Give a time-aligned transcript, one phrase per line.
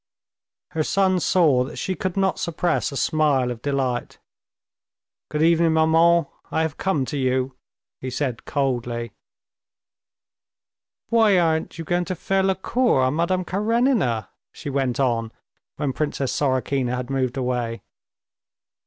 [0.71, 4.17] Her son saw that she could not suppress a smile of delight.
[5.29, 6.25] "Good evening, maman.
[6.49, 7.55] I have come to you,"
[7.99, 9.11] he said coldly.
[11.09, 15.31] "Why aren't you going to faire la cour à Madame Karenina?" she went on,
[15.75, 17.83] when Princess Sorokina had moved away.